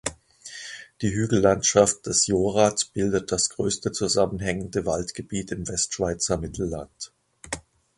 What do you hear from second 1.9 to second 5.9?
des "Jorat" bildet das grösste zusammenhängende Waldgebiet im